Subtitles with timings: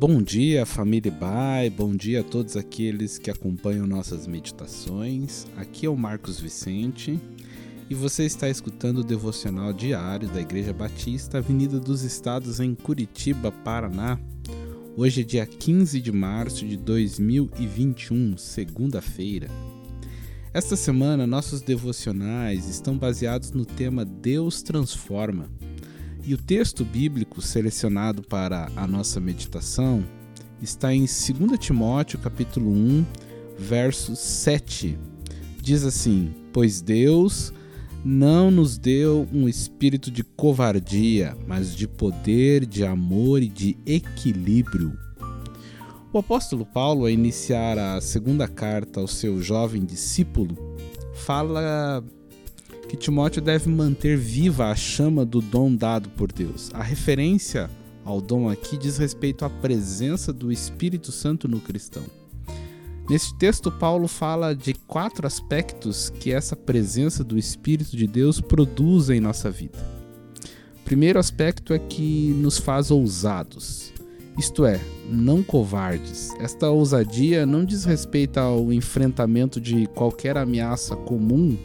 [0.00, 5.46] Bom dia, família Bai, bom dia a todos aqueles que acompanham nossas meditações.
[5.58, 7.20] Aqui é o Marcos Vicente
[7.90, 13.52] e você está escutando o devocional diário da Igreja Batista, Avenida dos Estados, em Curitiba,
[13.52, 14.18] Paraná.
[14.96, 19.50] Hoje é dia 15 de março de 2021, segunda-feira.
[20.54, 25.50] Esta semana, nossos devocionais estão baseados no tema Deus Transforma.
[26.22, 30.04] E o texto bíblico selecionado para a nossa meditação
[30.60, 33.06] está em 2 Timóteo, capítulo 1,
[33.58, 34.98] verso 7.
[35.62, 37.52] Diz assim: Pois Deus
[38.04, 44.96] não nos deu um espírito de covardia, mas de poder, de amor e de equilíbrio.
[46.12, 50.56] O apóstolo Paulo, a iniciar a segunda carta ao seu jovem discípulo,
[51.14, 52.04] fala
[52.90, 56.72] que Timóteo deve manter viva a chama do dom dado por Deus.
[56.74, 57.70] A referência
[58.04, 62.02] ao dom aqui diz respeito à presença do Espírito Santo no cristão.
[63.08, 69.08] Nesse texto, Paulo fala de quatro aspectos que essa presença do Espírito de Deus produz
[69.08, 69.78] em nossa vida.
[70.80, 73.92] O primeiro aspecto é que nos faz ousados,
[74.36, 76.34] isto é, não covardes.
[76.40, 81.56] Esta ousadia não diz respeito ao enfrentamento de qualquer ameaça comum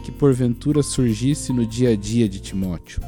[0.00, 3.02] que porventura surgisse no dia a dia de Timóteo.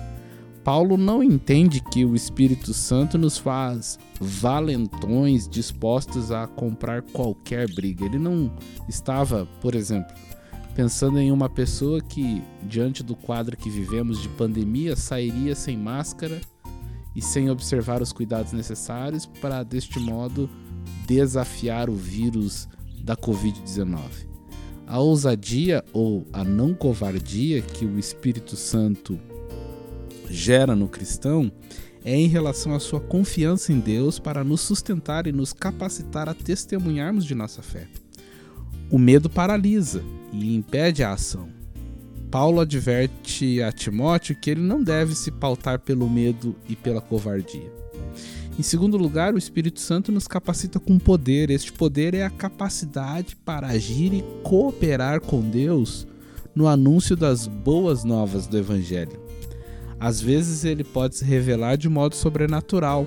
[0.64, 8.04] Paulo não entende que o Espírito Santo nos faz valentões dispostos a comprar qualquer briga.
[8.04, 8.52] Ele não
[8.88, 10.14] estava, por exemplo,
[10.74, 16.40] pensando em uma pessoa que, diante do quadro que vivemos de pandemia, sairia sem máscara
[17.14, 20.48] e sem observar os cuidados necessários para, deste modo,
[21.06, 22.68] desafiar o vírus
[23.02, 24.31] da Covid-19.
[24.86, 29.18] A ousadia ou a não covardia que o Espírito Santo
[30.28, 31.50] gera no cristão
[32.04, 36.34] é em relação à sua confiança em Deus para nos sustentar e nos capacitar a
[36.34, 37.86] testemunharmos de nossa fé.
[38.90, 41.48] O medo paralisa e impede a ação.
[42.30, 47.70] Paulo adverte a Timóteo que ele não deve se pautar pelo medo e pela covardia.
[48.58, 51.48] Em segundo lugar, o Espírito Santo nos capacita com poder.
[51.50, 56.06] Este poder é a capacidade para agir e cooperar com Deus
[56.54, 59.18] no anúncio das boas novas do Evangelho.
[59.98, 63.06] Às vezes ele pode se revelar de modo sobrenatural,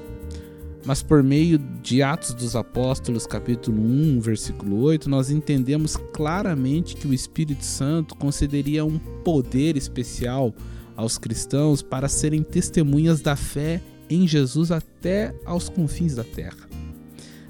[0.83, 7.07] mas por meio de Atos dos Apóstolos, capítulo 1, versículo 8, nós entendemos claramente que
[7.07, 10.55] o Espírito Santo concederia um poder especial
[10.95, 13.79] aos cristãos para serem testemunhas da fé
[14.09, 16.67] em Jesus até aos confins da terra.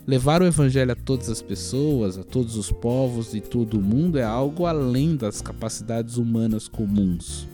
[0.08, 4.20] Levar o evangelho a todas as pessoas, a todos os povos e todo o mundo
[4.20, 7.48] é algo além das capacidades humanas comuns.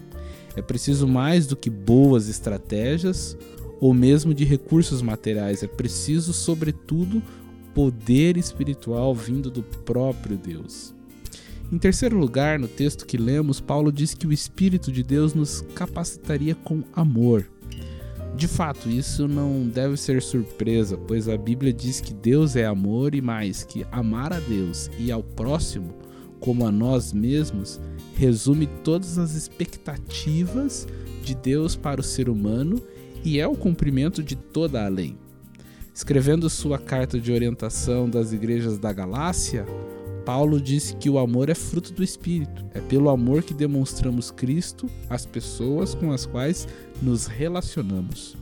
[0.56, 3.38] É preciso mais do que boas estratégias
[3.80, 7.24] ou mesmo de recursos materiais, é preciso, sobretudo,
[7.74, 10.94] poder espiritual vindo do próprio Deus.
[11.72, 15.62] Em terceiro lugar, no texto que lemos, Paulo diz que o Espírito de Deus nos
[15.74, 17.50] capacitaria com amor.
[18.36, 23.14] De fato, isso não deve ser surpresa, pois a Bíblia diz que Deus é amor
[23.14, 25.94] e mais que amar a Deus e ao próximo
[26.40, 27.80] como a nós mesmos
[28.16, 30.88] resume todas as expectativas
[31.24, 32.82] de Deus para o ser humano
[33.24, 35.16] e é o cumprimento de toda a lei.
[35.94, 39.66] Escrevendo sua carta de orientação das igrejas da Galácia,
[40.26, 42.66] Paulo disse que o amor é fruto do Espírito.
[42.74, 46.68] É pelo amor que demonstramos Cristo às pessoas com as quais
[47.02, 48.38] nos relacionamos.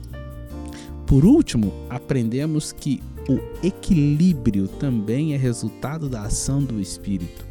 [1.06, 7.44] Por último, aprendemos que o equilíbrio também é resultado da ação do Espírito.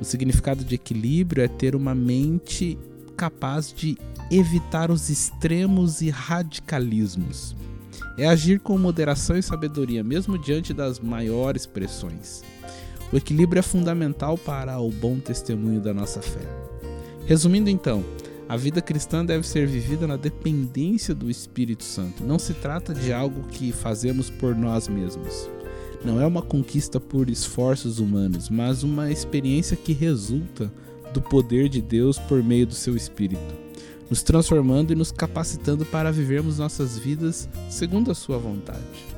[0.00, 2.78] O significado de equilíbrio é ter uma mente
[3.16, 3.96] capaz de
[4.30, 7.56] evitar os extremos e radicalismos.
[8.18, 12.42] É agir com moderação e sabedoria, mesmo diante das maiores pressões.
[13.12, 16.40] O equilíbrio é fundamental para o bom testemunho da nossa fé.
[17.24, 18.04] Resumindo então,
[18.48, 22.22] a vida cristã deve ser vivida na dependência do Espírito Santo.
[22.22, 25.48] Não se trata de algo que fazemos por nós mesmos.
[26.04, 30.70] Não é uma conquista por esforços humanos, mas uma experiência que resulta
[31.12, 33.54] do poder de Deus por meio do seu Espírito,
[34.08, 39.15] nos transformando e nos capacitando para vivermos nossas vidas segundo a sua vontade.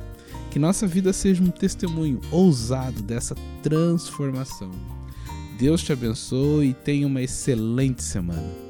[0.51, 4.71] Que nossa vida seja um testemunho ousado dessa transformação.
[5.59, 8.68] Deus te abençoe e tenha uma excelente semana.